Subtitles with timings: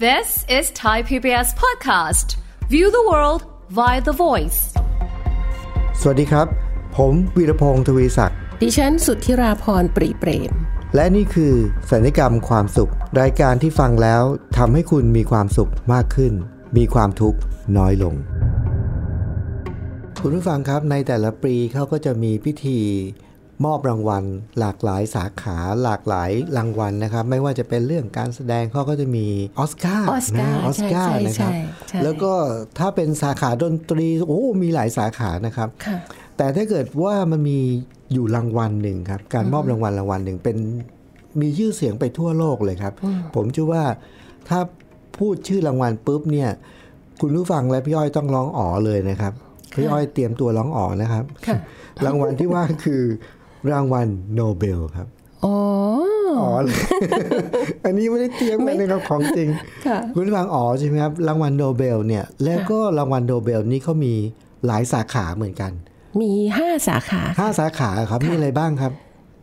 [0.00, 2.38] This is Thai PBS podcast.
[2.68, 4.58] View the world via the voice.
[6.00, 6.46] สวัสดีครับ
[6.96, 10.52] ผมวีรพงศ์ทวีศักดิ์ ดิฉันสุทธิราพรปรีเปรม
[10.94, 11.54] และนี่คือ
[11.90, 14.22] สัญญกรรมความสุข รายการที่ฟังแล้ว
[14.56, 16.32] ทำให้คุณมีความสุขมากขึ้น
[16.76, 17.38] มีความทุกข์
[17.76, 18.14] น้อยลง
[20.20, 22.80] คุณผู้ฟังครับในแต่ละปีเขาก็จะมีพิธี
[23.64, 24.24] มอบรางวัล
[24.58, 29.26] หลากหลายสาขาหลากหลายรางวัลนะครับ ไม่ว่าจะเป็นเรื่องการแสดงเขาก็จะมี
[29.58, 32.32] ออสการ์ออสการ์นะออสการ์ใช่ใช่นะครับใช่ใช่แล้วก็
[32.78, 35.96] ถ้าเป็นสาขาดนตรีโอ้มีหลายสาขานะครับค่ะ
[36.36, 37.58] แต่ถ้าเกิดว่ามันมี
[38.12, 40.56] อยู่รางวัลหนึ่งครับ การมอบรางวัลรางวัลหนึ่งเป็น
[41.40, 42.92] มีชื่อเสียงไปทั่วโลกเลยครับ
[43.34, 43.84] ผมเชื่อว่า
[44.48, 44.60] ถ้า
[45.18, 46.50] พูดชื่อรางวัลปุ๊บเนี่ย
[47.20, 49.32] คุณผู้ฟังและพี่อ้อยต้องร้องอ๋อเลยนะครับ
[49.76, 51.56] พี่อ้อยเตรียมตัวร้องอ๋อนะครับค่ะ
[52.04, 53.02] รางวัลที่ว่าคือ
[53.72, 55.06] รางวัลโนเบลครับ
[55.44, 55.56] อ๋อ
[56.40, 56.78] อ๋อเลย
[57.84, 59.48] อันนี้ไม่ได้เตรียมมานะครับของจริง
[59.86, 64.14] ค่ะคุณผู้ฟังอ๋อใช่ไหมครับรางวัลโนเบลเนี่ย แล้วก็รางวัลโนเบลนี้เขามี
[64.66, 65.72] หลายสาขาเหมือนกัน
[66.20, 68.92] มีห้าสาขาห้าสาขาครับมีอะไรบ้างครับ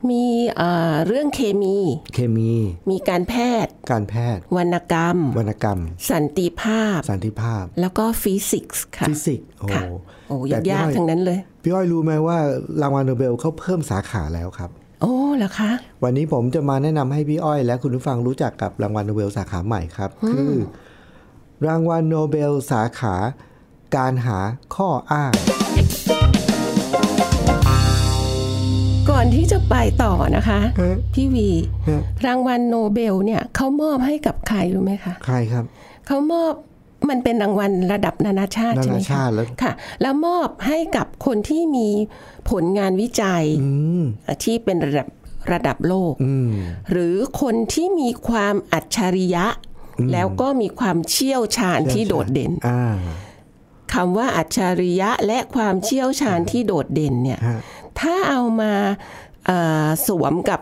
[0.09, 0.23] มี
[0.57, 1.77] เอ่อเรื่องเคมี
[2.13, 2.51] เคมี
[2.89, 5.79] มีการแพทย์ การแพทย์ วรรณกรรม วรรณกรรม
[6.11, 9.83] สันติภาพ สันติภาพ แล้วก็ฟิสิกส์ค่ะ ฟิสิกส์ โอ้ค่ะ
[10.27, 12.37] โอ้แต่พี่ยากอ้อยๆทั้งนั้นเลย พี่อ้อยรู้ไหมว่า
[12.81, 14.69] รางวัลโนเบลเขาเพิ่มสาขาแล้วครับ
[15.01, 15.71] โอ้เหรอคะ
[16.03, 20.53] วันนี้ผมจะมาแนะนำให้พี่อ้อย และคุณผู้ฟังรู้จักกับรางวัลโนเบลสาขาใหม่ครับ คือ
[21.67, 23.15] รางวัลโนเบลสาขา
[23.97, 24.39] การหา
[24.75, 25.31] ข้ออ้าง
[29.81, 31.49] ก่อนที่จะไปต่อนะคะฮะพี่วี
[31.89, 35.65] ฮะรางวัลโนเบลเนี่ยเขามอบให้กับใครรู้ไหมคะใครครับ
[36.07, 36.53] เขามอบ
[37.09, 41.89] มันเป็นรางวัลระดับนานาชาตินาใช่ไหมนาคะชาติแล้วค่ะ แล้วมอบให้กับคนที่มี
[42.49, 43.69] ผลงานวิจัยอื
[44.01, 44.03] ม
[44.43, 45.07] ที่เป็นระดับ
[45.51, 46.49] ระดับโลกอืม
[46.91, 49.45] หรือคนที่มีความอัจฉริยะ
[50.11, 52.97] แล้วก็มีความเชี่ยวชาญที่โดดเด่นอ่า
[53.93, 57.59] คำว่าอัจฉริยะและความเชี่ยวชาญที่โดดเด่นเนี่ยฮะ
[57.99, 59.30] ถ้าเอามาเอ่อ
[60.07, 60.59] สวมกับ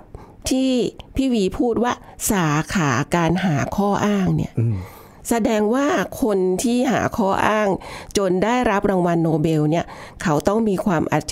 [0.50, 0.70] ที่
[1.16, 1.94] พี่วีพูดว่า
[2.32, 4.54] สาขาการหาข้ออ้างเนี่ย
[5.30, 5.88] แสดงว่า
[6.22, 7.70] คนที่หาข้ออ้าง
[8.18, 9.86] จนได้รับรางวัลโนเบลเนี่ย
[10.24, 11.24] เขาต้องมีความอัจ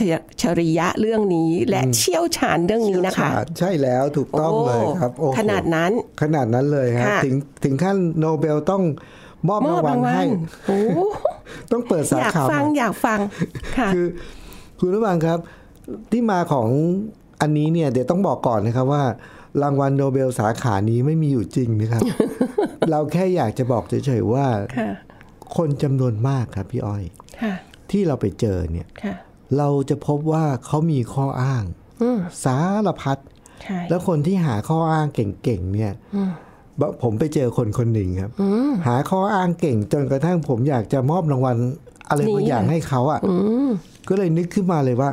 [0.41, 3.29] ฉริยะเรื่องนี้ และเชี่ยวชาญเรื่องนี้นะคะ
[3.59, 5.91] ใช่แล้วถูกต้องเลยครับโอ้โหขนาดนั้น
[6.21, 8.83] ขนาดนั้นเลยครับค่ะถึงถึงขั้นโนเบลต้อง
[9.47, 10.29] มอบมอบรางวัลรางวัให้ล
[10.67, 10.79] โอ้
[11.71, 13.19] ต้องเปิดสาอยากขาฟังใหม่อยากฟัง
[13.77, 14.05] ค่ะคือ
[14.79, 15.39] คุณผู้ฟังครับ
[16.11, 16.67] ที่มาของ
[17.41, 19.03] อันนี้เนี่ยเดี๋ยวต้องบอกก่อนนะครับว่า
[19.61, 22.01] รางวัลโนเบลสาขานี้ไม่มีอยู่จริงนะครับ
[22.89, 24.45] เราแค่อยากจะบอกเฉยๆว่า
[24.77, 24.89] ค่ะ
[25.57, 27.03] คนจำนวนมากครับพี่อ้อย
[27.41, 27.53] ค่ะ
[27.91, 29.15] ที่เราไปเจอเนี่ยค่ะ
[29.57, 31.63] เราจะพบว่าเขามีข้ออ้าง
[32.01, 33.17] อืมสารพัด
[33.63, 35.93] ใช่แล้วคนที่หาข้ออ้างเก่งๆเนี่ย
[37.03, 38.31] ผมไปเจอคนคนหนึ่งครับ
[38.87, 41.57] หาข้ออ้างเก่งจนกระทั่งผมอยากจะมอบรางวัล
[42.09, 43.19] อะไรบางอย่างให้เขาอะ
[44.09, 45.09] ก็เลยนึกขึ้นมาเลยว่า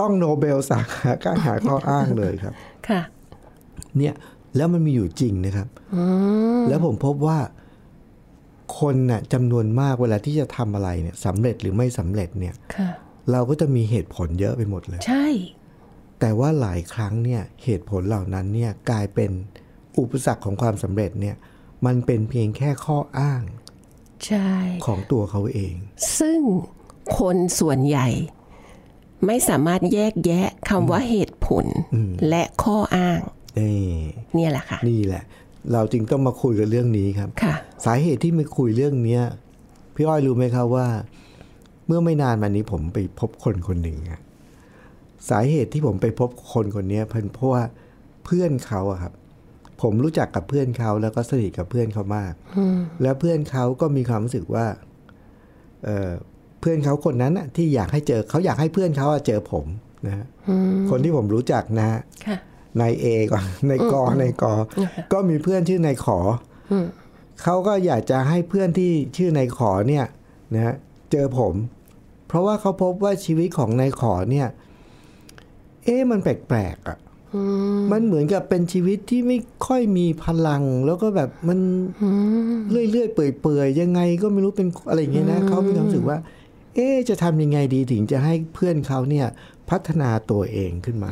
[0.00, 2.54] ต้องโนเบลสาขาการหาข้ออ้างเลยครับ
[2.88, 3.00] ค่ะ
[3.98, 4.14] เนี่ย
[4.56, 5.68] แล้วมันมีอยู่จริงนะครับ
[6.68, 7.38] แล้วผมพบว่า
[8.78, 12.90] คนน่ะจำนวนมากเวลาที่จะทำอะไรเนี่ยสำเร็จหรือไม่สำเร็จเนี่ยค่ะ
[13.32, 15.26] เราก็จะมีเหตุผลเยอะไปหมดเลย ใช่
[16.20, 19.30] แต่ว่าหลายครั้งเนี่ยเหตุผลเหล่านั้นเนี่ยกลายเป็น
[19.98, 21.36] อุปสรรคของความสำเร็จเนี่ย
[21.86, 23.42] มันเป็นเพียงแค่ข้ออ้าง
[24.26, 24.50] ใช่
[24.86, 25.74] ของตัวเขาเอง
[26.18, 26.40] ซึ่ง
[27.18, 28.08] คนส่วนใหญ่
[29.26, 31.66] ไม่สามารถแยกแยะคำว่าเหตุผล
[32.28, 33.20] และข้ออ้าง
[33.58, 33.78] นี่
[34.34, 35.22] เนี่ยแหละค่ะ นี่แหละ
[35.72, 37.54] เราจึงต้องมาคุยกันเรื่องนี้ครับค่ะ
[37.86, 39.22] สาเหตุที่มาคุยเรื่องเนี้ย
[39.94, 40.86] พี่อ้อยรู้ไหมครับว่า
[41.86, 44.20] เมื่อไม่นานมานี้ผมไปพบคนคนหนึ่งอะ
[45.30, 47.62] สาเหตุที่ผมไปพบคนคนเนี้ยเป็นเพราะว่า
[48.24, 49.12] เพื่อนเขาอะครับ
[49.82, 52.32] ผมรู้จักกับเพื่อนเขาแล้วก็สนิทกับเพื่อนเขามาก
[53.02, 54.66] แล้วเพื่อนเขาก็มีความรู้สึกว่า
[56.58, 59.66] เออเพื่อนเขาคนนั้นอะที่อยากให้เจอเขาอยากให้เพื่อนเขาอะเจอผม
[60.06, 60.26] นะฮะ
[60.90, 62.38] คนที่ผมรู้จักนะฮะค่ะ
[62.80, 64.52] นายเอก่อนนายกอนายกอ
[65.12, 66.18] ก็มีเพื่อนชื่อนายขอ
[66.72, 66.74] อ
[67.42, 70.04] เขาก็อยากจะให้เพื่อนที่ชื่อนายขอเนี่ย
[70.54, 70.74] นะฮะ
[71.12, 71.54] เจอผม
[72.28, 74.48] เพราะว่าเขาพบว่าชีวิตของนายขอเนี่ย
[75.84, 76.98] เอ๊ะมันแปลกๆอะ่ะ
[77.92, 81.58] มันเหมือนกับเป็นชีวิตที่ไม่ค่อยมีพลัง แล้วก็แบบมัน
[82.70, 86.18] เรื่อยๆเปื่อยๆยังไงก็ไม่รู้เป็นอะไรอย่างเงี้ยนะเขามีความรู้สึกว่า
[86.78, 89.26] เอ๊ะจะทำยังไงดีถึงจะให้เพื่อนเขาเนี่ย
[89.70, 91.10] พัฒนาตัวเองขึ้นมา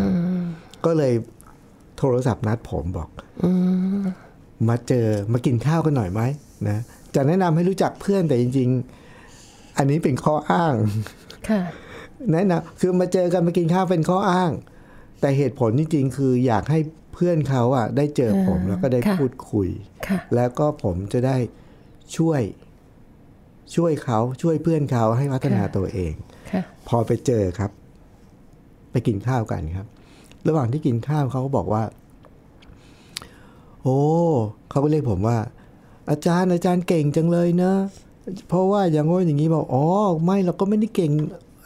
[0.84, 1.14] ก็เลย
[1.98, 3.08] โทรศัพท์นัดผมบอก
[4.68, 6.20] มาเจอมากินข้าวกันหน่อยไหม
[6.68, 6.78] นะ
[7.14, 8.68] จะแนะนำให้รู้จักเพื่อนแต่จริง
[9.22, 10.74] ๆ อันนี้เป็นข้ออ้าง
[11.48, 11.60] ค่ะ
[12.32, 14.50] แนะนำคือมาเจอกันมากินข้าวเป็นข้ออ้าง
[15.20, 16.78] แต่เหตุผลจริง ๆ คืออยากให้
[17.14, 19.68] เพื่อนเขาอะ ได้เจอผมแล้วก็ได้ค่ะพูดคุย
[20.06, 21.36] ค่ะแล้วก็ผมจะได้
[22.16, 22.40] ช่วย
[23.74, 26.12] ช่วยเขาช่วยเพื่อนเขาให้พัฒนาค่ะตัวเอง
[26.52, 27.70] ค่ะพอไปเจอครับ
[28.90, 29.86] ไปกินข้าวกันครับ
[30.48, 31.82] ระหว่างที่กินข้าวเขาก็บอกว่า
[33.82, 33.98] โอ้
[34.70, 35.38] เขาก็เรียกผมว่า
[36.10, 37.76] อาจารย์อาจารย์เก่งจังเลยเนอะ
[38.48, 39.84] เพราะว่าอย่างโน้นอย่างนี้บอกอ๋อ
[40.24, 41.10] ไม่เราก็ไม่ได้เก่ง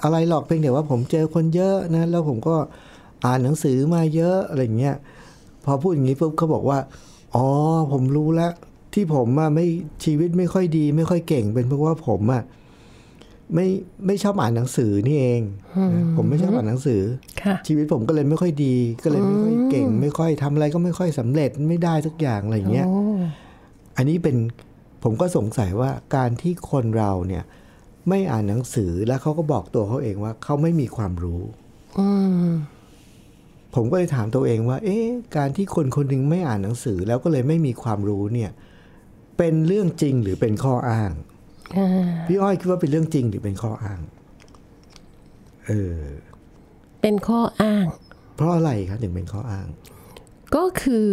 [0.02, 2.56] อะไรหรอกเพียงแต่ว่าผมเจอคนเยอะนะแล้วผมก็
[3.24, 4.96] อ่านหนังสือมาเยอะอะไรอย่างเงี้ย
[5.64, 6.78] พอพูดอย่างนี้ปุ๊บเขาบอกว่า
[7.34, 7.46] อ๋อ
[7.92, 8.52] ผมรู้แล้ว
[8.94, 9.66] ที่ผมอะไม่
[10.04, 12.42] ชีวิตไม่ค่อยดี ไม่ค่อยเก่ง เป็นเพราะว่าผมอะ
[13.54, 13.66] ไม่
[14.06, 15.42] ไม่ชอบอ่านหนังสือนี่เอง
[15.92, 17.02] นะผมไม่ชอบอ่านหนังสือ
[17.42, 23.00] ค่ะชีวิตผมก็เลยไม่ค่อยดี ก็เลยไม่ค่อยเก่ง ไม่ค่อยทำอะไรก็ไม่ค่อยสำเร็จไม่ได้สักอย่างอะไรอย่างเงี้ยโอ้
[23.96, 24.36] อันนี้เป็น
[25.02, 27.44] ผมก็สงสัยว่าการที่คนเราเนี่ย
[28.08, 31.42] ไม่อ่านหนังสือแล้วเขาก็บอกตัวเขาเองว่าเขาไม่มีความรู้
[31.98, 32.08] อื
[32.48, 32.52] ม
[33.74, 35.06] ผมก็เลยถามตัวเองว่า เอ๊ะ
[35.36, 38.50] การที่คนคนหนึ่งไม่อ่านหนังสือ แล้วก็เลยไม่มีความรู้เนี่ย
[39.42, 41.10] เป็นเรื่องจริงหรือเป็นข้ออ้าง
[41.76, 41.88] อ่า
[42.26, 44.00] พี่อ้อยคิดว่าเป็นเรื่องจริงหรือเป็นข้ออ้าง
[45.66, 46.00] เออ
[47.02, 47.86] เป็นข้ออ้าง
[48.36, 49.66] เพราะอะไรครับถึงเป็นข้ออ้าง
[50.54, 51.08] ก็คือ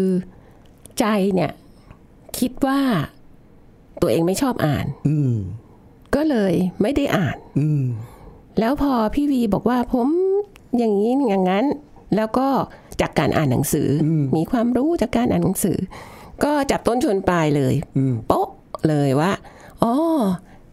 [0.99, 1.51] ใจเนี่ย
[2.39, 2.79] คิดว่า
[4.01, 5.35] ตัวเองไม่ชอบอ่าน อืม
[6.15, 7.83] ก็เลยไม่ได้อ่าน อืม
[8.59, 10.07] แล้วพอพี่วีบอกว่าผม
[10.77, 11.65] อย่างนี้อย่างนั้น
[12.15, 12.47] แล้วก็
[13.01, 14.07] จากการอ่านหนังสืออ
[14.37, 15.77] มีความรู้จากการอ่านหนังสือ
[16.43, 18.47] ก็จับต้นชนปลายเลยอืมโป๊ะ
[18.87, 19.31] เลยว่า
[19.83, 19.93] อ๋อ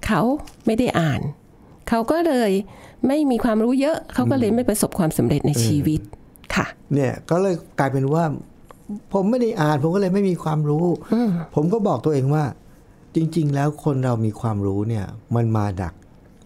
[0.06, 0.20] เขา
[0.66, 1.20] ไม่ได้อ่าน
[1.88, 2.50] เขาก็เลย
[3.08, 6.00] ไม่มีความรู้เยอะ เขาก็เลยไม่ประสบความสำเร็จในชีวิต
[6.54, 8.24] ค่ะ เนี่ยก็เลยกลายเป็นว่า
[9.12, 10.86] ผมไม่ได้อ่าน ผมก็เลยไม่มีความรู้
[11.54, 12.44] ผมก็บอกตัวเองว่า
[13.14, 15.94] จริง ๆ แล้วคนเรามีความรู้เนี่ย มันมาดัก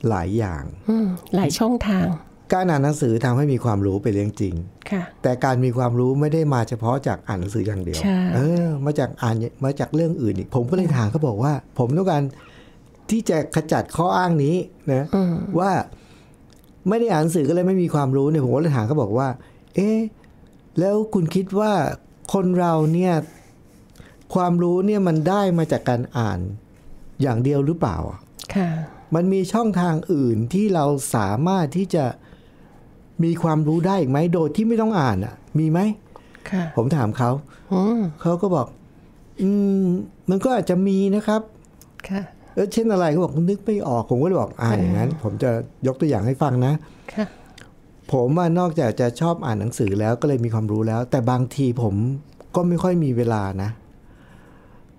[0.09, 2.06] หลายอย่างอืมหลายช่องทาง
[2.52, 4.54] การอ่านหนังสือทำให้มีความรู้เป็นเรื่องจริง
[4.90, 12.22] ค่ะแต่การมีความรู้ไม่ได้มาเฉพาะจากอ่านหนังสืออย่างเดียวใช่เออ มาจากอ่านมาจากเรื่องอื่นอีก ผมก็เลยถามเขาบอกว่า ผมต้องการ
[13.10, 14.56] ที่จะขจัดข้ออ้างนี้
[14.92, 15.06] นะ
[15.58, 15.70] ว่า
[16.88, 19.28] ไม่ได้อ่านหนังสือก็เลยไม่มีความรู้เนี่ยผมก็เลยถามเขาบอกว่า
[19.74, 19.98] เอ๊ะ
[20.78, 21.72] แล้วคุณคิดว่า
[22.32, 23.14] คนเราเนี่ย
[24.34, 26.40] ความรู้เนี่ยมันได้มาจากการอ่าน
[27.22, 27.96] อย่างเดียวหรือเปล่า
[28.54, 28.70] ค่ะ
[29.14, 30.84] มันมีช่องทางอื่นที่เรา
[31.14, 32.04] สามารถที่จะ
[33.25, 35.81] มีความรู้ได้อีกไหมโดยที่ไม่ต้องอ่านอะ มีไหม
[36.50, 37.31] ค่ะผมถามเขา
[37.73, 38.67] อืมเขาก็บอก
[39.43, 39.49] อื
[39.82, 39.85] ม
[40.31, 41.41] มันก็อาจจะมีนะครับ
[42.09, 42.23] ค่ะ
[42.55, 45.50] เออเช่นอะไรเขาบอกนึกไม่ออกผมก็เลยบอกอ่าอย่างนั้น ผมจะ
[45.87, 46.73] ยกตัวอย่างให้ฟังนะ
[47.15, 47.26] ค่ะ
[48.12, 51.94] ผมอะนอกจากจะชอบอ่านหนังสือแล้วก็เลยมีความรู้แล้ว แต่บางทีผม
[52.55, 53.70] ก็ไม่ค่อยมีเวลานะ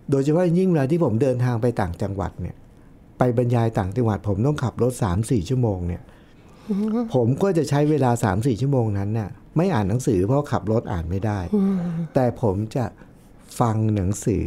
[0.10, 2.56] โดยเฉพาะยิ่งเวลาที่ผมเดินทางไปต่างจังหวัดเนี่ย
[3.18, 6.02] ไปบรรยายต่างจังหวัด ผมต้องขับรถสามสี่ชั่วโมงเนี่ย
[7.16, 11.40] ผมก็จะใช้เวลาสามสี่ชั่วโมงนั้นน่ะไม่อ่านหนังสือเพราะขับรถอ่านไม่ได้
[12.14, 12.86] แต่ผมจะ
[13.60, 14.46] ฟังหนังสือ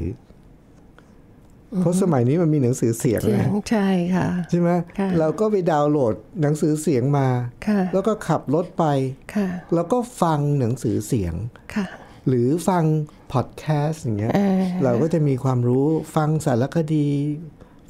[1.72, 7.28] อเพราะสมัยนี้มันมีหนังสือเสียงเสียงนะใช่ค่ะ ใช่ไหมค่ะเราก็ไปดาวน์โหลดหนังสือเสียงมา
[7.66, 8.84] ค่ะแล้วก็ขับรถไป
[9.34, 11.34] ค่ะแล้วก็ฟังหนังสือเสียง
[11.74, 11.86] ค่ะ
[12.28, 12.84] หรือฟัง
[13.32, 15.86] พอดแคสต์อย่างเงี้ยเออเราก็จะมีความรู้
[16.16, 17.08] ฟังสารคดี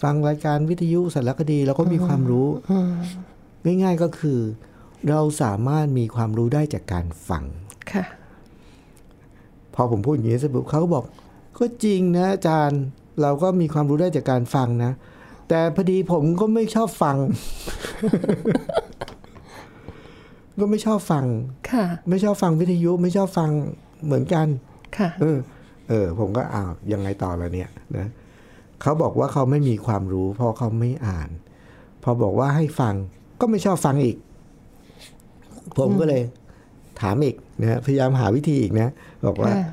[0.02, 2.48] ฟังรายการวิทยุสารคดีเราก็มีความรู้
[3.64, 4.40] ง่าย ๆก็คือ
[5.08, 7.44] เราสามารถมีความรู้ได้จากการฟัง
[7.92, 8.04] ค่ะ
[9.74, 11.04] พอผมพูดอย่างนี้เสร็จปุ๊บเขาก็บอก
[11.58, 12.80] ก็จริงนะอาจารย์
[13.22, 14.92] เราก็มีความรู้ได้จากการฟังนะ
[15.48, 17.16] แต่พอดีผมก็ไม่ชอบฟัง
[20.60, 21.24] ก็ไม่ชอบฟัง
[21.70, 23.50] ค่ะ ไม่ชอบฟังวิทยุไม่ชอบฟัง
[24.04, 24.46] เหมือนกัน
[24.96, 25.38] ค่ะ เออ
[25.88, 28.08] เออ ผมก็อ้าวยังไงต่อละเนี่ยนะ
[28.82, 31.30] เขาบอกว่าเขาไม่มีความรู้ เพราะเขาไม่อ่าน
[32.02, 32.94] พอบอกว่าให้ฟัง
[33.42, 34.16] ก็ไม่ชอบฟังอีก
[35.78, 36.22] ผมก็เลย
[37.00, 38.88] ถามอีกนะพยายามหาวิธีอีกนะ
[39.26, 39.64] บอกว่าค่ะ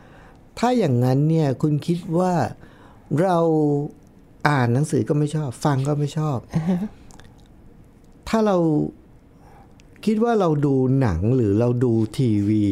[0.60, 2.34] ถ้าอย่างนั้นเนี่ยคุณคิดว่า
[3.22, 3.38] เรา
[4.50, 6.38] อ่านหนังสือก็ไม่ชอบ ฟังก็ไม่ชอบ
[8.30, 8.58] ถ้าเรา
[10.06, 12.66] คิดว่าเราดูหนังหรือเราดูทีวี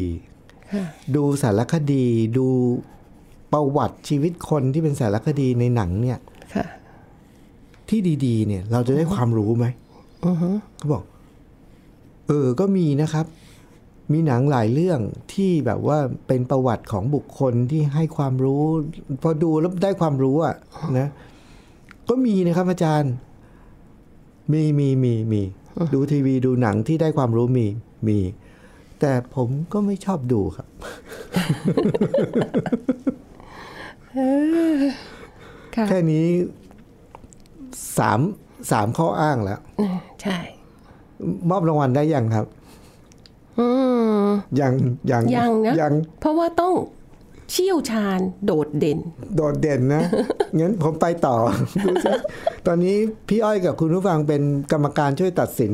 [0.73, 0.85] ค่ะ
[1.15, 2.05] ดูสารคดี
[2.37, 2.47] ดู
[3.53, 6.19] ประวัติชีวิตคนที่เป็นสารคดีในหนังเนี่ย
[6.55, 6.65] ค่ะ
[7.89, 9.65] ที่ดี ๆ เนี่ย เราจะได้ความรู้ไหม
[10.21, 11.03] เขาบอก
[12.27, 13.25] เออ ก็มีนะครับ
[14.13, 14.99] มีหนังหลายเรื่อง
[15.33, 15.97] ที่แบบว่า
[16.27, 18.63] เป็นประวัติของบุคคลที่ให้ความรู้
[19.21, 20.55] พอดูแล้วได้ความรู้อะ
[20.99, 21.09] นะ
[22.09, 23.13] ก็มีนะครับอาจารย์
[24.51, 25.41] มีมีมีมี
[25.93, 27.67] ดูทีวีดูหนังที่ได้ความรู้มี
[28.07, 28.19] มี
[28.99, 30.67] แต่ผมก็ไม่ชอบดูครับ
[35.75, 36.25] ค่ะแค่นี้
[37.97, 38.19] สาม
[38.71, 39.59] สามข้ออ้างแล้ว
[40.21, 40.37] ใช่
[41.49, 42.45] มอบรางวัลได้ยังครับ
[43.59, 43.67] อื
[44.23, 44.25] ม
[44.59, 44.73] ยัง
[45.11, 46.73] ยังยังนะยังเพราะว่าต้อง
[47.51, 48.99] เชี่ยวชาญโดดเด่น
[49.35, 50.03] โดดเด่นนะ
[50.59, 51.37] งั้นผมไปต่อ
[51.85, 52.11] ดูสิ
[52.67, 52.95] ตอนนี้
[53.29, 55.73] พี่อ้อยกับคุณผู้ฟังเป็นกรรมการช่วยตัดสิน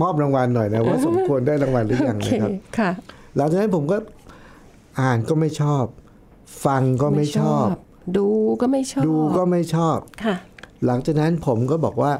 [0.00, 2.90] มอบรางวัลหน่อยนะ ว่าสมควรได้รางวัลหรือยังโอเคนะครับ ค่ะ
[3.36, 3.96] หลังจากนั้นผมก็
[5.00, 5.84] อ่านก็ไม่ชอบ
[6.66, 7.66] ฟังก็ไม่ชอบ
[8.16, 8.26] ดู
[8.60, 10.36] ก็ไม่ชอบ ดูก็ไม่ชอบ ค่ะ
[10.86, 12.12] หลังจากนั้นผมก็บอกว่า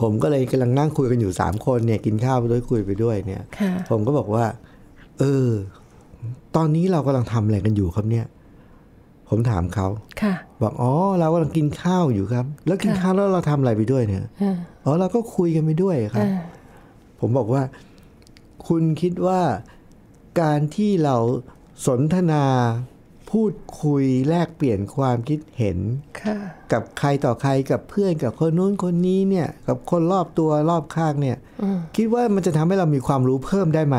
[0.00, 4.44] ผมก็เลยกำลังนั่งคุยกันอยู่สามคนเนี่ยกินข้าวไปด้วยคุยไปด้วยเนี่ยค่ะผมก็บอกว่า
[5.18, 5.48] เออ
[6.56, 8.26] ตอนนี้เรากำลังทำอะไรกันอยู่ครับเนี่ย
[9.28, 9.86] ผมถามเขา
[10.22, 16.40] ค่ะ บอกอ๋อ เรากำลังกินข้าวอยู่ครับ แล้วกินข้าวแล้วเราทำอะไรไปด้วยเนี่ยอ่าอ๋อเราก็คุยกันไปด้วยครับอ่า
[17.20, 17.62] ผมบอกว่า
[18.68, 19.40] คุณคิดว่า
[20.40, 21.16] การที่เรา
[21.86, 22.44] สนทนา
[23.30, 25.78] พูดคุยแลกเปลี่ยนความคิดเห็น
[26.20, 26.36] ค่ะ
[26.72, 31.36] กับใครต่อใครกับเพื่อนกับคนนู้นคนนี้เนี่ย กับคนรอบตัวรอบข้างเนี่ย
[31.96, 33.96] คิดว่ามันจะทำให้เรามีความรู้เพิ่มได้ไหม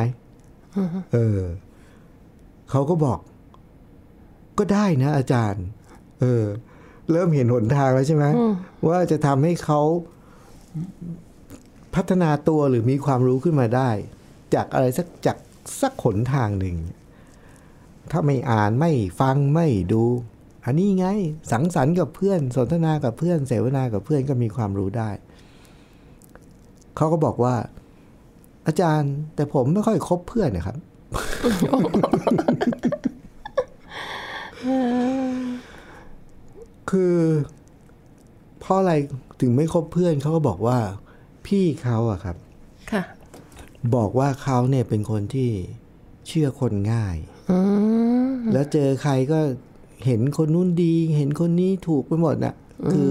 [1.14, 1.42] เออ
[2.70, 3.20] เขาก็บอก
[4.58, 5.66] ก็ได้นะ อาจารย์
[6.22, 6.44] เออ
[7.12, 8.26] เริ่มเห็นหนทางแล้วใช่ไหม
[8.88, 9.82] ว่าจะทำให้เขา
[11.96, 13.90] พัฒนาตัวหรือมีความรู้ขึ้นมาได้
[14.56, 15.38] จากอะไรสักจาก
[15.82, 16.78] สักหนทางหนึ่ง
[18.12, 20.04] ถ้าไม่อ่านไม่ฟังไม่ดู
[20.66, 21.08] อันนี้ไง
[21.52, 25.10] สังสรรค์กับเพื่อน สนทนากับเพื่อน เสวนากับเพื่อนก็มีความรู้ได้
[26.96, 27.56] เขาก็บอกว่า
[28.68, 30.78] อาจารย์ แต่ผมไม่ค่อยคบเพื่อนนะครับ
[36.90, 37.16] คือ
[38.60, 38.94] เพราะอะไร
[39.42, 40.78] ถึงไม่คบเพื่อนเขาก็บอกว่า
[41.48, 42.36] พี่เขาอะครับ
[42.92, 43.04] ค่ะ
[43.96, 45.50] บอกว่าเขาเนี่ยเป็นคนที่
[46.28, 47.31] เชื่อคนง่ายอืม
[48.54, 49.40] แล้วเจอใครก็
[50.06, 52.56] เห็นคนนู้นดี เห็นคนนี้ถูกไปหมดน่ะ
[52.92, 53.10] คือ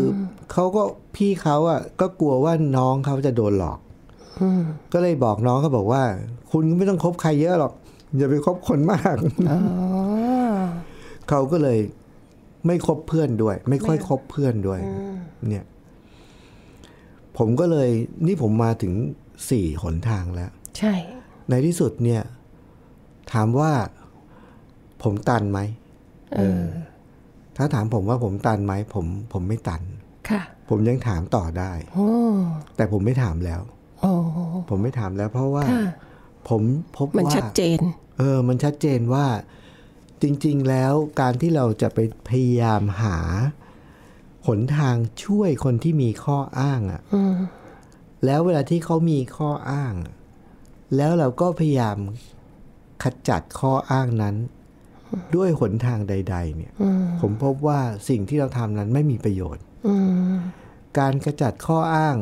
[0.52, 0.82] เขาก็
[1.16, 3.78] พี่เขาอะ ก็กลัวว่าน้องเขาจะโดนหลอก
[4.92, 6.02] ก็เลยบอกน้องเขาบอกว่า
[6.50, 7.72] คุณก็ไม่ต้องคบใครเยอะหรอก
[8.16, 9.16] อย่าไปคบคนมาก
[9.50, 9.60] อ๋อ
[11.28, 11.78] เขาก็เลย
[12.66, 14.80] ไม่คบเพื่อนด้วย ไม่ค่อยคบเพื่อนด้วย
[15.48, 15.64] เนี่ย
[17.38, 17.88] ผมก็เลย
[18.26, 18.92] นี่ผมมาถึง
[19.50, 20.94] สี่หนทางแล้ว ใช่
[21.50, 22.22] ในที่สุดเนี่ย
[23.32, 23.72] ถามว่า
[25.02, 25.60] ผมตันไหม
[26.36, 26.64] เออ
[27.56, 29.82] ถ้าถามผมว่าผมตันไหมผม ผมไม่ตัน
[30.28, 32.08] ค่ะ ผมยังถามต่อได้โอ้
[32.76, 33.60] แต่ผมไม่ถามแล้ว
[34.00, 34.12] โอ้
[34.70, 35.84] ผมไม่ถามแล้วเพราะว่าค่ะ
[36.48, 36.62] ผม
[36.96, 37.80] พบมันว่าชัดเจน
[38.18, 39.26] เออ มันชัดเจนว่า
[40.22, 43.18] จริง ๆ แล้วการที่เราจะไปพยายามหา
[44.46, 47.34] หนทางช่วยคนที่มีข้ออ้างอะ่ะอืม
[48.24, 50.14] แล้วเวลาที่เขามีข้ออ้างอะ
[50.96, 51.96] แล้วเราก็พยายาม
[53.02, 54.36] ขจัดข้ออ้างนั้น
[55.36, 56.72] ด้วยหนทางใด ๆ เนี่ย
[57.20, 59.94] ผมพบว่าสิ่งที่เราทำนั้นไม่มีประโยชน์อื
[60.32, 60.34] ม
[60.98, 62.16] การขจัดข้ออ้าง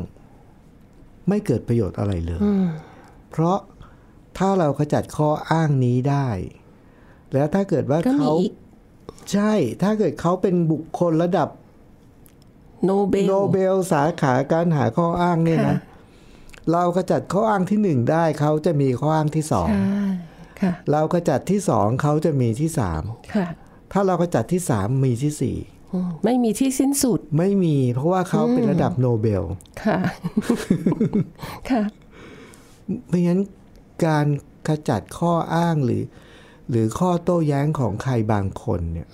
[1.29, 2.41] ไม่เกิดประโยชน์อะไรเลย
[3.31, 3.59] เพราะ
[4.39, 6.29] ถ้าเราขจัดข้ออ้างนี้ได้
[7.33, 8.53] แล้วถ้าเกิดว่าก็มีเขาอีก
[9.33, 9.53] ใช่
[9.83, 11.49] ถ้าเกิดเขาเป็นบุคคลระดับ
[12.85, 15.77] โนเบลโนเบลสาขาการหาข้ออ้างเนี่ยนะค่ะ
[16.73, 20.28] เราขจัดข้ออ้างที่หนึ่งได้เขาจะมีข้ออ้างที่สองใช่ค่ะ
[20.91, 23.03] เราขจัดที่สองเขาจะมีที่สาม
[23.35, 23.47] ค่ะ
[23.93, 25.57] ถ้าเราขจัดที่สามมีที่สี่
[25.93, 29.43] อืมไม่มีที่สิ้นสุด ไม่มี เพราะว่าเขาเป็นระดับโนเบล
[29.85, 29.99] ค่ะ
[31.71, 31.83] ค่ะ
[33.09, 33.41] ไม่งั้น
[34.07, 34.27] การ
[34.69, 36.03] ขจัดข้ออ้างหรือ
[36.71, 39.09] หรือข้อโต้แย้งของใครบางคนเนี่ย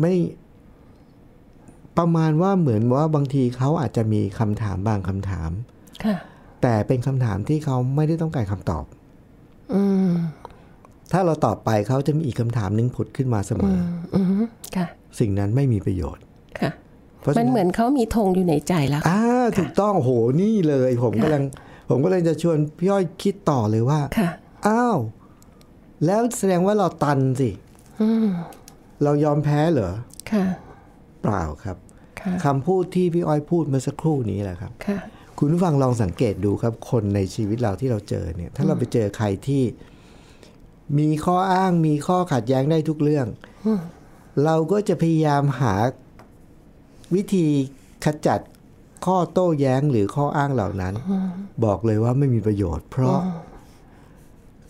[0.00, 0.14] ไม่
[1.98, 5.50] ประมาณว่าเหมือนว่าบางทีเขาอาจจะมีคำถามบางคำถาม
[6.04, 6.16] ค่ะ
[6.62, 9.01] แต่เป็นคำถามที่เขาไม่ได้ต้องการคำตอบอืม
[11.12, 14.42] ถ้าเราตอบไปเขาจะมีอีกคำถามหนึงผุดขึ้นมาเสมอออืม
[14.76, 14.86] ค่ะ
[15.20, 16.22] สิ่งนั้นไม่มีประโยชน์
[16.60, 16.70] ค่ะ
[17.20, 19.20] เพราะมัฉะนนั้นเหมือนเขามีธงอยู่ในใจแล้วอ่า
[19.58, 20.10] ถูกต้องโห
[20.40, 21.44] นี่เลย ผมกำลัง
[21.90, 24.28] ผมก็เลยจะชวนพี่ย้อยคิดต่อเลยว่าค่ะ
[24.68, 24.98] อ้าว
[26.06, 27.50] แล้วแสดงว่าเราตันสิ
[28.00, 28.26] อืม
[29.02, 29.92] เรายอมแพ้เหรอ
[30.30, 30.44] ค่ะ
[31.22, 31.76] เปล่าครับ
[32.20, 34.72] ค่ะคำพูดที่พี่อ้อยพูดเมื่อสักครู่นี้แหละครับ
[35.42, 39.62] ค่ะคุณผู้ฟังลองสังเกตดูครับคนในชีวิตเราที่เราเจอเนี่ย ถ้าเราไปเจอใครที่
[40.98, 43.26] มีข้ออ้างมีข้อขัดแย้งได้ทุกเรื่อง
[44.44, 45.74] เราก็จะพยายามหา
[47.14, 47.46] วิธี
[48.04, 48.40] ขจัด
[49.06, 50.94] ข้อโต้แย้งหรือข้ออ้างเหล่านั้น
[51.64, 53.18] บอกเลยว่าไม่มีประโยชน์ เพราะ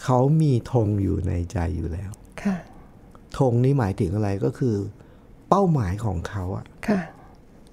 [0.05, 2.11] เขามีธงอยู่ในใจอยู่แล้ว
[2.43, 2.57] ค่ะ
[3.39, 4.77] ธงนี้หมายถึงอะไรก็คือ
[5.49, 7.01] เป้าหมายของเขาอะค่ะ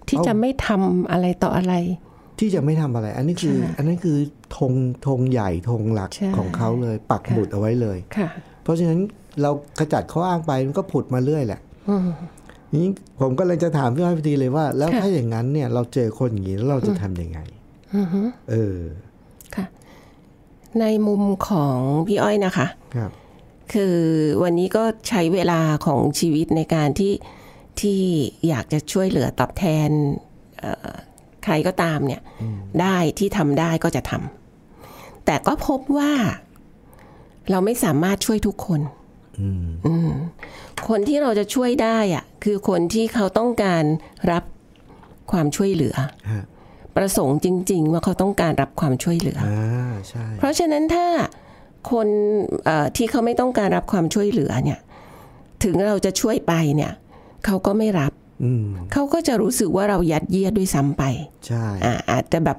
[0.07, 1.75] ที่เอาจะไม่ทำอะไรต่ออะไร
[2.39, 4.17] ที่จะไม่ทำอะไร อันนี้คือใช่อันนั้นคือ
[4.57, 4.73] ธง
[5.07, 8.27] ธงใหญ่ธงหลักใช่ของเขาเลย ปักค่ะหมุดเอาไว้เลยค่ะ
[8.63, 8.99] เพราะฉะนั้น
[9.41, 12.01] เราขจัดข้ออ้างไปมันก็ผุดมาเรื่อยแหละอืม
[12.75, 12.87] นี้
[13.21, 17.39] ผมก็เลยจะถามพี่อ้อยพอดีเลยว่า แล้วค่ะถ้าอย่างนั้นเนี่ย เราเจอคนอย่างนี้แล้วเราจะทำยังไง
[17.95, 18.79] อือฮึเออ
[19.55, 19.65] ค่ะ
[20.79, 23.11] ในมุมของพี่อ้อยนะคะ ครับ
[23.73, 23.97] คือ
[24.43, 27.13] วันนี้ก็ใช้เวลาของชีวิตในการที่
[27.81, 27.99] ที่
[28.47, 29.89] อยากจะช่วยเหลือตอบแทน
[30.59, 31.08] เอ่อใค
[31.51, 32.21] รก็ตามเนี่ย
[32.81, 36.11] ได้ที่ทำได้ก็จะทำแต่ก็พบว่า
[37.51, 38.81] เราไม่สามารถช่วยทุกคน
[39.85, 40.11] อืม
[40.89, 43.83] คนที่เราจะช่วยได้อะคือคนที่เขาต้องการ
[44.31, 44.43] รับ
[45.31, 45.95] ความช่วยเหลือ
[46.31, 46.43] ฮะ
[46.95, 51.07] ประสงค์จริง ๆ ว่าเขาต้องการรับความช่วยเหลืออ่าใช่เพราะฉะนั้นถ้า
[51.91, 52.07] คน
[52.65, 54.79] เอ่อที่เขาไม่ต้องการรับความช่วยเหลือเนี่ย
[55.63, 56.91] ถึงเราจะช่วยไปเนี่ย
[57.45, 58.28] เขาก็ไม่รับอืม
[58.93, 61.03] เขาก็จะรู้สึกว่าเรายัดเยียดด้วยซ้ำไป
[61.47, 62.57] ใช่อ่าอาจจะแบบ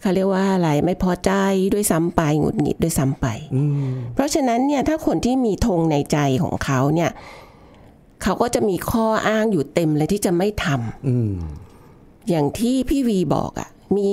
[0.00, 1.32] เขาเรียกว่าอะไรไม่พอใจ
[1.74, 7.10] ด้วยซ้ำไปหงุดหงิดด้วยซ้ำไปอืมเพราะฉะนั้นเนี่ยถ้าคนที่มีธงในใจของเขาเนี่ย
[8.22, 11.34] เขาก็จะมีข้ออ้างอยู่เต็มเลยที่จะไม่ทำอืม
[12.28, 14.08] อย่างที่พี่วีบอกอะ่ะ มี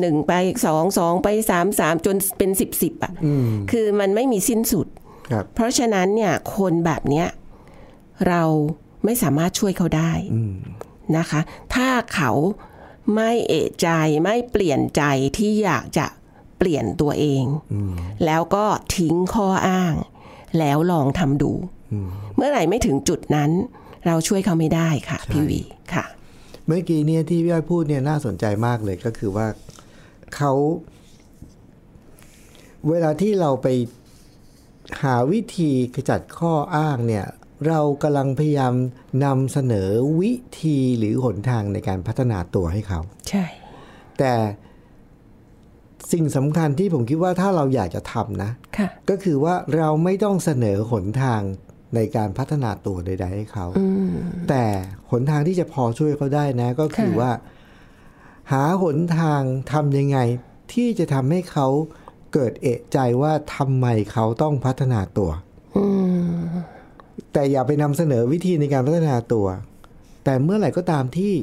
[0.00, 0.32] หนึ่งไป
[0.66, 4.86] สองสองไปสามสามจนเป็นสิบสิบอะอืมคือมันไม่มีสิ้นสุด
[5.30, 7.26] ครับเพราะฉะนั้นเนี่ยคนแบบเนี้ย
[8.28, 8.42] เรา
[9.04, 10.54] ไม่สามารถช่วยเขาได้อืม
[11.16, 11.40] นะคะ
[11.74, 12.32] ถ้าเขา
[13.14, 13.88] ไม่เอะใจ
[14.24, 15.02] ไม่เปลี่ยนใจ
[15.38, 16.06] ที่อยากจะ
[16.58, 17.94] เปลี่ยนตัวเองอืม
[18.26, 18.64] แล้วก็
[18.96, 19.94] ทิ้งข้ออ้าง
[20.58, 21.52] แล้วลองทำดู
[21.92, 23.50] อืมเมื่อไหร่ไม่ถึงจุดนั้น
[24.06, 25.60] เราช่วยเขาไม่ได้ค่ะ พี่วี
[25.94, 26.04] ค่ะ
[26.66, 29.46] เมื่อกี้เนี่ยที่พี่อ้อยพูดเนี่ยน่าสนใจมากเลยก็คือว่า
[30.34, 30.52] เขา
[32.88, 33.66] เวลาที่เราไป
[35.02, 37.26] หาวิธีขจัดข้ออ้างเนี่ย
[37.66, 38.74] เรากำลังพยายาม
[39.24, 39.88] นำเสนอ
[40.20, 43.44] วิธีหรือหนทางในการพัฒนาตัวให้เขา ใช่
[44.18, 44.32] แต่
[46.12, 51.40] สิ่งสำคัญที่ผมคิดว่าถ้าเราอยากจะทำนะค่ะก็คือว่าเราไม่ต้องเสนอหนทาง
[51.94, 53.66] ในการพัฒนาตัวใด ๆ ให้เขา
[54.48, 54.64] แต่
[55.10, 57.32] หนทางที่จะพอช่วยเขาได้นะ ก็คือค่ะว่า
[58.52, 60.18] หาหนทางทำยังไง
[60.72, 61.68] ที่จะทำให้เขา
[62.32, 65.49] เกิดเอะใจว่าทำไมเขาต้องพัฒนาตัวอืม
[67.32, 69.46] แต่อย่าไปนำเสนอวิธีในการพัฒนาตัว
[70.24, 71.34] แต่เมื่อไหร่ก็ตามที่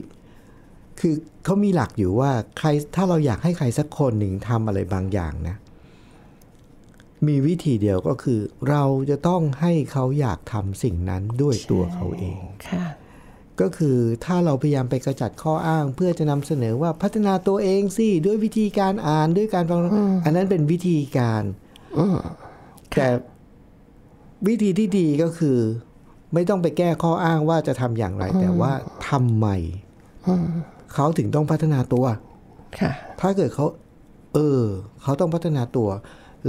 [0.99, 1.13] คือ
[1.45, 5.55] เขามีหลักอยู่ว่าใครถ้าเราอยากให้ใครสักคนหนึ่งทำอะไรบางอย่างนะ
[7.27, 12.85] มีวิธีเดียวก็คือ เราจะต้องให้เขาอยากทำสิ่งนั้นด้วยตัวเขาเองค่ะ
[13.61, 19.79] ก็คือถ้าเราพยายามไปกระจัดข้ออ้าง เพื่อจะนำเสนอว่าพัฒนาตัวเองสิด้วยวิธีการอ่านด้วยการฟัง
[20.25, 21.43] อันนั้นเป็นวิธีการ
[22.95, 23.07] แต่
[24.47, 25.57] วิธีที่ดีก็คือ
[26.33, 28.71] ไม่ต้องไปแก้ข้ออ้างว่าจะทำอย่างไร แต่ว่า
[29.09, 29.47] ทำไม
[30.93, 32.05] เขาถึงต้องพัฒนาตัว
[32.79, 33.65] ค่ะถ้าเกิดเขา
[34.33, 34.63] เออ
[35.01, 35.89] เขาต้องพัฒนาตัว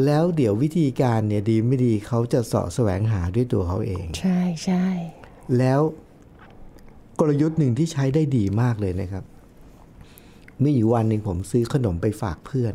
[0.05, 4.87] แล้วเดี๋ยววิธีการเนี่ยดีไม่ดีเขาจะเสาะแสวงหาด้วยตัวเขาเอง ใช่ใช่
[5.59, 5.81] แล้ว
[7.19, 9.25] กลยุทธ์หนึ่งที่ใช้ได้ดีมากเลยนะครับ
[10.63, 12.75] มีอยู่วันหนึ่งผมซื้อขนมไปฝากเพื่อน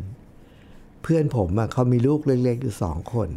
[1.03, 3.29] เพื่อนผมอะเขามีลูกเล็กๆอยู่สองคน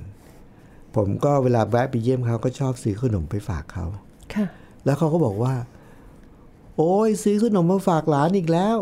[0.96, 3.86] ผมก็เวลาแวะไปเยี่ยมเขาก็ชอบซื้อขนมไปฝากเขา
[4.34, 4.46] ค่ะ
[4.84, 5.54] แล้วเขาก็บอกว่า
[6.76, 8.76] โอ้ยซื้อขนมมาฝากหลานอีกแล้ว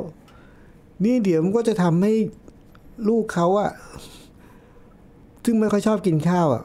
[1.04, 2.12] นี่เดี๋ยวมันก็จะทำให้
[3.08, 3.70] ลูกเขาอะ
[5.44, 6.62] ซึ่งไม่ค่อยชอบกินข้าวอะ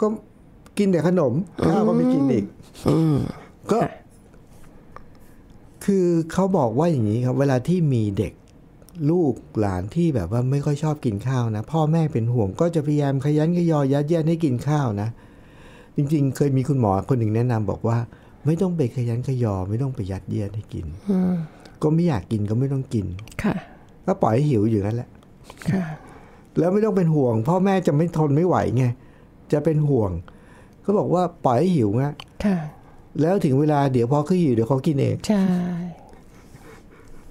[0.00, 0.06] ก็
[0.78, 1.32] กินแต่ขนม
[1.66, 2.44] ข้าวก็ไม่กินอีก
[3.72, 3.78] ก็
[5.84, 8.32] คือเขาบอกว่าอย่างนี้ครับ เวลาที่มีเด็ก
[9.10, 15.08] ลูกหลานที่แบบว่าไม่ค่อยชอบกินข้าวนะ พ่อแม่เป็นห่วงก็จะพยายามขยันขยอยัดเยียดให้กินข้าวนะ
[15.96, 17.98] จริงๆ เคยมีคุณหมอคนหนึ่งแนะนำบอกว่า
[18.46, 20.86] ไม่ต้องไปขยันขยอไม่ต้องไปยัดเยียดให้กิน
[21.82, 23.06] ก็ไม่อยากกินก็ไม่ต้องกิน
[23.42, 23.54] ค่ะ
[24.06, 25.08] ก็ปล่อยให้หิวอยู่นั่นแหละ
[25.70, 25.84] ค่ะ
[26.58, 28.84] แล้วไม่ต้องเป็นห่วง พ่อแม่จะไม่ทนไม่ไหวไง
[29.52, 30.10] จะเป็นห่วง
[30.82, 32.58] เขาบอกว่าปล่อยให้หิวนะค่ะ
[33.20, 35.44] แล้วถึงเวลาเดี๋ยวพอเขาหิวเดี๋ยวเขากินเองใช่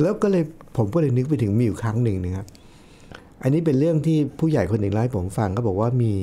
[0.01, 0.43] แล้วก็เลย
[0.77, 2.45] ผมก็เลยนึกไปถึงมีอยู่ครั้งหนึ่งนะครับ
[3.41, 6.13] อันนี้เป็นเรื่องที่ผู้ใหญ่คนหนึ่งเล่าให้ผมฟังเขาบอกว่ามี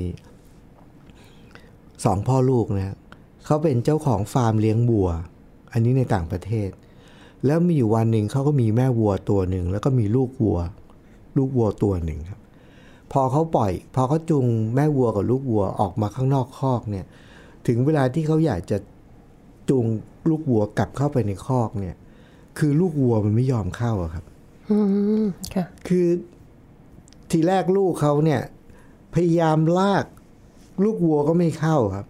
[2.05, 2.97] สองพ่อลูกนะ
[3.45, 5.09] เขาเป็นเจ้าของฟาร์มเลี้ยงวัว
[5.73, 6.69] อันนี้ในต่างประเทศ
[7.47, 10.59] แล้วมีอยู่วันหนึ่งเขาก็มีแม่วัวตัวหนึ่งแล้วก็มีลูกวัว
[11.37, 12.41] ลูกวัวตัวหนึ่งครับ
[13.12, 17.05] พอเขาปล่อย พอเขาจูงแม่วัวกับลูกวัวออกมาข้างนอกคอกเนี่ย
[17.67, 18.79] ถึงเวลาที่เขาอยากจะ
[19.69, 19.85] จูง
[20.29, 21.97] ลูกวัวกลับเข้าไปในคอกเนี่ย
[22.59, 24.25] คือลูกวัวมันไม่ยอมเข้าครับ
[25.55, 26.07] ค่ะคือ
[27.31, 28.40] ทีแรกลูกเขาเนี่ย
[29.14, 30.05] พยายามลาก
[30.85, 32.07] ลูกวัวก็ไม่เข้าครับ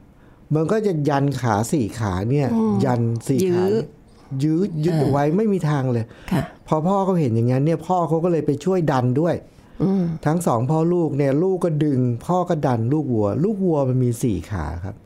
[0.54, 2.48] มันก็จะยันขาสี่ขาเนี่ย
[2.84, 3.74] ยันสี่ขายื้อ
[4.42, 9.34] ยื้อยึดเอาไว้ไม่มีทางเลยค่ะพอพ่อเขาเห็นอย่างนั้นเนี่ย พ่อเขาก็เลยไปช่วยดันด้วย
[9.82, 14.96] อืมทั้งสองพ่อลูกเนี่ยลูกก็ดึง พ่อก็ดันลูกวัว ลูกวัวมันมีสี่ขาครับ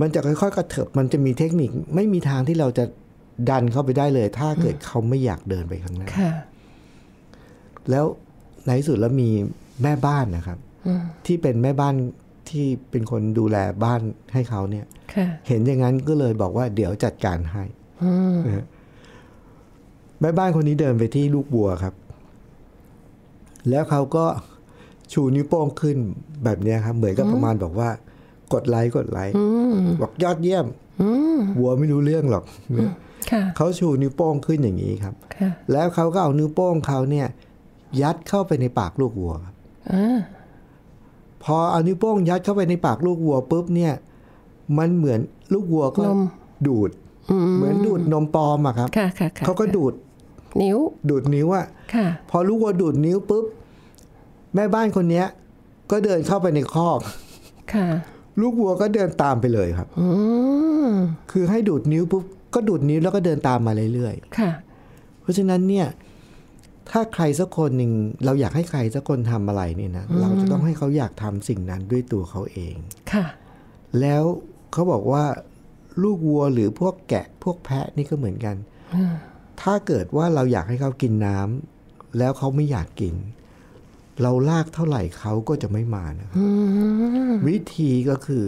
[0.00, 2.84] มันจะค่อยๆกระเถิบมันจะมีเทคนิคไม่มีทางที่เราจะ
[3.48, 6.30] ดันเข้าไปได้เลย ถ้าเกิดเขาไม่อยากเดินไปข้างหน้าค่ะ
[7.90, 8.04] แล้ว
[8.66, 9.30] ในที่สุดแล้วมี
[9.82, 10.58] แม่บ้านนะครับ
[11.26, 11.94] ที่เป็นแม่บ้าน
[12.50, 14.00] ที่เป็นคนดูแลบ้าน
[14.32, 17.64] ให้เขาเนี่ยค่ะเห็นอย่างนั้นก็เลยบอกว่าเดี๋ยวจัดการให้
[18.46, 18.66] นะฮะ
[20.20, 21.94] แม่บ้านคนนี้เดินไปที่ลูกบัวครับ
[23.70, 24.24] แล้วเขาก็
[25.12, 25.98] ชูนิ้วโป้งขึ้น
[26.44, 27.90] แบบเนี้ยครับ เหมือนกับประมาณบอกว่า
[28.52, 29.34] กดไลค์กดไลค์
[30.00, 30.66] บอกยอดเยี่ยม
[31.58, 32.44] วัวไม่รู้เรื่องหรอก
[32.76, 32.94] นะค่ะ
[33.56, 37.26] เขาชูนิ้วโป้งขึ้นอย่างนี้ครับค่ะแล้วเขาก็เอานิ้วโป้งเขาเนี่ย
[38.02, 39.54] ยัดเข้าไปในปากลูกวัวครับ
[39.92, 40.18] อ่า
[41.44, 43.92] พอเอานิ้วโป้งยัดเข้าไปในปากลูกวัวปุ๊บเนี่ย
[44.78, 45.20] มันเหมือน
[45.52, 46.20] ลูกวัวก็นม
[46.66, 46.90] ดูด
[47.56, 49.94] เหมือนดูดนมปลอมอะครับค่ะค่ะค่ะเขาก็ดูด
[50.62, 50.78] นิ้ว
[51.08, 53.44] ดูดนิ้วอะค่ะพอลูกวัวดูดนิ้วปุ๊บ
[54.54, 55.26] แม่บ้านคนเนี้ย
[55.90, 57.00] ก็เดินเข้าไปในคอก
[57.74, 57.88] ค่ะ
[58.40, 60.08] ลูกวัวก็เดินตามไปเลยครับอื
[60.88, 60.90] ม
[61.30, 64.50] คือให้ดูดนิ้วปุ๊บ ก็ดูดนิ้วแล้วก็เดินตามมาเรื่อยๆค่ะ
[65.20, 65.86] เพราะฉะนั้นเนี่ย
[66.90, 67.92] ถ้าใครสักคนหนึ่ง
[68.24, 72.74] เราอยากให้ใครสักคนทำอะไรเนี่ยนะเราจะต้องให้เขาอยากทำสิ่งนั้นด้วยตัวเขาเอง
[73.12, 73.26] ค่ะ
[74.00, 74.22] แล้ว
[74.72, 75.24] เขาบอกว่า
[76.02, 78.56] ลูกวัวหรือพวกแกะพวกแพะนี่ก็เหมือนกัน
[79.62, 83.14] ถ้าเกิดว่าเราอยากให้เขากินน้ำแล้วเขาไม่อยากกิน
[84.22, 86.38] เราลากเท่าไหร่เขาก็จะไม่มานะครับ
[87.48, 88.44] วิธีก็คือ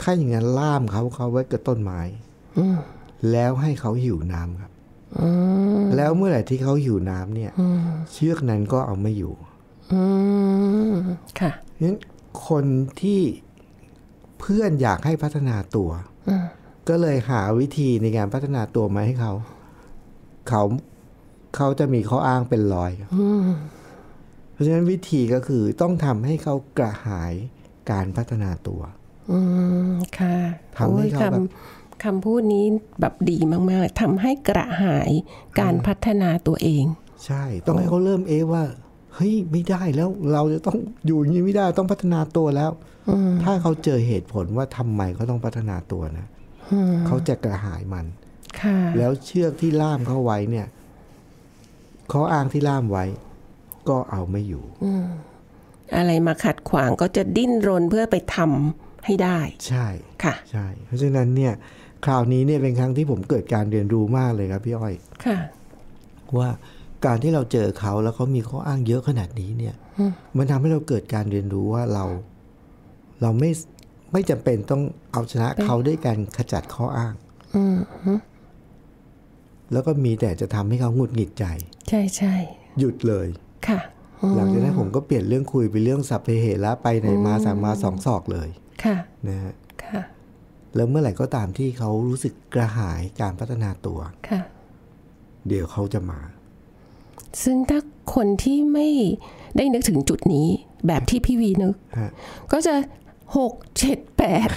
[0.00, 2.00] ถ้าอย่างนั้นล่ามเขาเขาไว้กับต้นไม้
[3.32, 4.72] แล้วให้เขาหิวน้ำครับ
[5.96, 7.52] แล้วเมื่อไหร่ที่เขาหิวน้ำเนี่ย
[8.12, 9.34] เชือกนั้นก็เอาไม่อยู่
[9.92, 10.02] อื
[10.92, 10.94] ม
[11.40, 11.98] ค่ะเพราะฉะนั้น
[12.48, 12.64] คน
[13.00, 13.20] ที่
[14.40, 15.90] เพื่อนอยากให้พัฒนาตัว
[16.88, 19.32] ก็เลยหาวิธีในการพัฒนาตัวมาให้เขา
[20.48, 20.62] เขา
[21.56, 23.10] เขาจะมีข้ออ้างเป็นรอยครับ
[24.52, 27.34] เพราะฉะนั้นวิธีก็คือต้องทำให้เขากระหาย
[27.90, 28.80] การพัฒนาตัว
[29.30, 29.38] อื
[29.90, 30.36] มค่ะ
[30.78, 32.66] ทำให้โอ้ยเขาคแบบำ คำพูดนี้
[33.00, 35.10] แบบดีมากๆทำให้กระหาย
[35.60, 36.84] การพัฒนาตัวเอง
[37.26, 38.64] ใช่ ต้องให้เขาเริ่มเอะว่า
[39.14, 42.70] เฮ้ยไม่ได้แล้วเราจะต้องอยู่อย่างนี้ไม่ได้ต้องพัฒนาตัวแล้ว
[43.44, 46.26] ถ้าเขาเจอเหตุผลว่าทำไมเขาต้องพัฒนาตัวนะ
[47.06, 48.06] เขาจะกระหายมัน
[48.60, 50.66] ค่ะแล้วเชือกที่ล่ามเขาไว้เนี่ย
[52.10, 53.04] เขาอ้างที่ล่ามไว้
[53.88, 54.64] ก็เอาไม่อยู่
[55.96, 59.86] อะไรมาขัดขวางก็จะดิ้นรนเพื่อไปทำให้ได้ ใช่
[60.24, 61.54] ค่ะ ใช่ เพราะฉะนั้นเนี่ย
[62.04, 65.38] คราวนี้เนี่ยเป็นครั้งที่ผมเกิดการเรียนรู้มากเลยครับพี่อ้อยค่ะ
[66.38, 66.48] ว่า
[67.06, 69.74] การที่เราเจอเขาแล้วเขามีข้ออ้างเยอะขนาดนี้เนี่ย
[70.36, 72.04] มันทำให้เราเกิดการเรียนรู้ว่าเรา
[73.22, 73.50] เราไม่
[74.12, 74.82] ไม่จำเป็นต้อง
[75.12, 77.14] เอาชนะเขาด้วยการขจัดข้ออ้าง
[77.54, 78.14] อืมฮึ
[79.72, 81.44] แล้วก็มีแต่จะทำให้เขาหงุดหงิดใจ
[81.88, 82.34] ใช่ใช่
[82.78, 83.28] หยุดเลย
[83.68, 83.80] ค่ะ
[84.20, 88.48] อืมหลังจากนั้นผมก็เปลี่ยนเรื่องคุยไปเรื่องสัพเพเหระไปไหนมาสามมาสองศอกเลย
[88.84, 88.96] ค่ะ
[89.28, 89.69] นะฮะค่ะ
[90.76, 94.40] แล้วเมื่อไหร่ก็ตามที่เขารู้สึกกระหายการพัฒนาตัวค่ะ
[95.48, 96.20] เดี๋ยวเขาจะมา
[97.44, 97.80] ซึ่งถ้า
[98.14, 98.88] คนที่ไม่
[99.56, 100.46] ได้นึกถึงจุดนี้
[100.86, 102.10] แบบที่พี่วีนึกฮะ
[102.52, 102.74] ก็จะ
[103.36, 104.50] หกเจ็ดแปด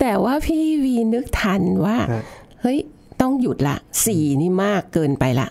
[0.00, 2.22] แต่ว่าพี่วีนึกทันว่าฮะ
[2.62, 2.78] เฮ้ย
[3.20, 5.48] ต้องหยุดละสี่นี่มากเกินไปละ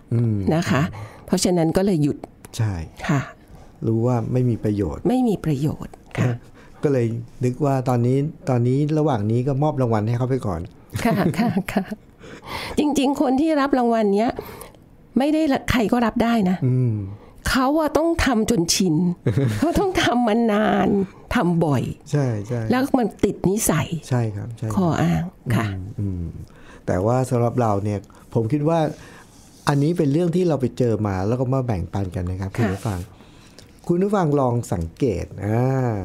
[0.55, 0.81] นะคะ
[1.25, 2.17] เพราะฉะนั้นก็เลยหยุด
[2.57, 2.73] ใช่
[3.07, 3.21] ค่ะ
[3.87, 6.31] รู้ว่าไม่มีประโยชน์ ไม่มีประโยชน์ค่ะ
[6.83, 7.05] ก็เลย
[7.43, 8.17] นึกว่าตอนนี้
[8.49, 10.61] ตอนนี้ระหว่างนี้ก็มอบรางวัลให้เขาไปก่อน
[11.03, 11.83] ค่ะค่ะค่ะ
[12.79, 14.31] จริง ๆ คนที่รับรางวัลเนี้ย
[15.17, 16.93] ไม่ได้ละใครก็รับได้นะอืม
[17.49, 18.95] เขาอะต้องทำจนชิน
[19.59, 20.89] เขาต้องทำมานาน
[21.35, 25.23] ทำบ่อย ใช่ใช่แล้วมันติดนิสัย ใช่ครับใช่ข้ออ้าง
[25.55, 25.67] ค่ะ
[25.99, 26.25] อืม
[26.87, 27.99] แต่ว่าสำหรับเราเนี่ย
[28.33, 28.79] ผมคิดว่า
[29.67, 32.99] อันนี้เป็นเรื่องที่เราไปเจอมาแล้วก็มาแบ่งปันกันนะครับคุณค่ะผู้ฟัง
[33.87, 35.95] คุณผู้ฟังลองสังเกตอ่า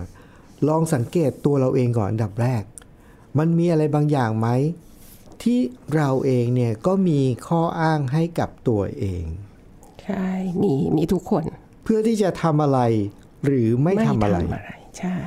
[0.68, 2.62] ลองสังเกตตัวเราเองก่อนอันดับแรก
[3.38, 4.48] มันมีอะไรบางอย่างไหม
[5.42, 5.58] ที่
[5.96, 9.24] เราเองเนี่ยก็มีข้ออ้างให้กับตัวเอง
[10.02, 10.26] ใช่
[10.62, 11.42] มีมีทุกคน
[11.84, 12.80] เพื่อที่จะทำอะไร
[13.44, 14.38] หรือไม่ทำอะไร
[14.98, 15.18] ใช่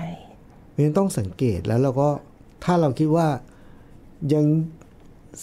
[0.70, 2.10] เพราะฉะนั้นต้องสังเกตแล้วเราก็
[2.64, 3.28] ถ้าเราคิดว่า
[4.34, 4.46] ยัง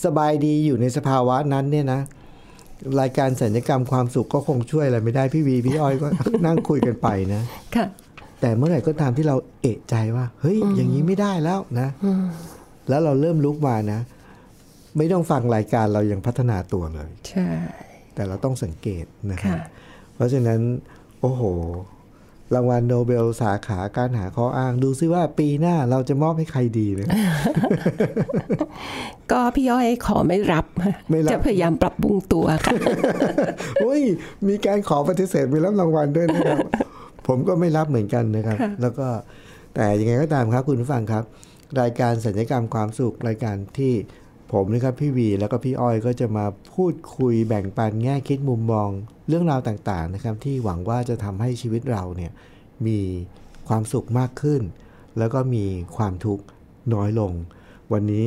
[0.04, 2.00] สบายดีอยู่ในสภาวะนั้นเนี่ยนะ
[3.00, 6.08] รายการสัญญกรรมความสุขก็คงช่วยอะไรไม่ได้พี่วีพี่อ้อยก็
[6.46, 7.42] นั่งคุยกันไปนะ
[7.74, 7.86] ค่ะ
[8.40, 11.88] แต่เมื่อไหร่ก็ตามที่เราเอะใจว่า เฮ้ย อย่างนี้ไม่ได้แล้วนะ
[12.88, 14.00] แล้วเราเริ่มลุกมานะ
[14.96, 17.48] ไม่ต้องฟังรายการเรายังพัฒนาตัวเลย ใช่
[18.14, 19.64] แต่เราต้องสังเกตนะครับค่ะ
[20.14, 20.60] เพราะฉะนั้น
[21.20, 21.42] โอ้โห
[22.54, 27.08] รางวัลโนเบลสาขาการหาข้ออ้าง ดูซิว่าปีหน้าเราจะมอบให้ใครดีนะ
[29.30, 30.66] ก็พี่ย้อยขอไม่รับ
[31.10, 32.74] ไม่รับจะพยายามปรับปรุงตัวค่ะ
[33.84, 34.02] อุ้ย
[34.48, 36.58] มีการขอปฏิเสธไปรับรางวัลด้วยนะครับ
[37.26, 39.08] ผมก็ไม่รับเหมือนกันนะครับ แล้วก็
[39.74, 41.24] แต่ยังไงก็ตามครับคุณผู้ฟังครับ
[41.80, 43.92] รายการสัญญกรรมความสุขรายการที่
[44.52, 48.88] ผมนะครับพี่วีแล้วก็พี่อ้อยก็จะมาพูดคุยแบ่งปันแง่คิดมุมมอง
[49.28, 52.32] เรื่องราวต่างๆนะครับ ที่หวังว่าจะทำให้ชีวิตเราเนี่ย
[52.86, 53.00] มี
[53.68, 54.62] ความสุขมากขึ้น
[55.18, 55.64] แล้วก็มี
[55.96, 56.44] ความทุกข์
[56.94, 57.32] น้อยลง
[57.92, 58.24] วันนี้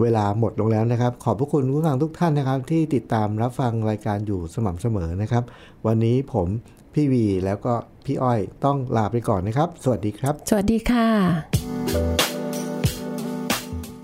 [0.00, 5.44] เวลาหมดลงแล้วนะครับ ขอบพระคุณผู้ฟังทุกท่านนะครับ ที่ติดตามรับฟังรายการอยู่สม่ำเสมอนะครับ
[5.86, 6.48] วันนี้ผม
[6.94, 7.74] พี่วีแล้วก็
[8.06, 11.08] พี่อ้อยต้องลาไปก่อนนะครับ สวัสดีครับ สวัสดีค่ะ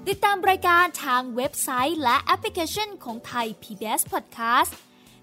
[0.08, 4.72] ติดตามรายการทางเว็บไซต์ และแอปพลิเคชันของไทย PBS Podcast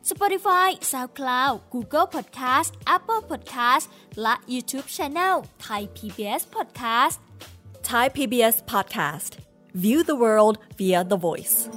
[0.10, 3.86] Spotify SoundCloud Google Podcast Apple Podcast
[4.22, 5.36] และ YouTube Channel
[5.68, 7.18] Thai PBS Podcast
[7.88, 9.38] Thai PBS podcast.
[9.74, 11.70] View the world via the voice.